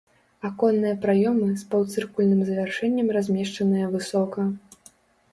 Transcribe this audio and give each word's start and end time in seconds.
Аконныя 0.47 0.93
праёмы 1.03 1.49
з 1.61 1.65
паўцыркульным 1.73 2.41
завяршэннем 2.47 3.11
размешчаныя 3.19 3.91
высока. 3.97 4.47